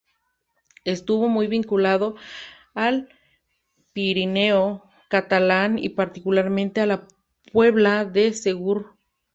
Estuvo 0.83 1.29
muy 1.29 1.45
vinculado 1.45 2.15
al 2.73 3.07
Pirineo 3.93 4.81
catalán, 5.09 5.77
y 5.77 5.89
particularmente 5.89 6.81
a 6.81 6.87
la 6.87 7.07
Puebla 7.53 8.05
de 8.05 8.33
Segur. 8.33 8.97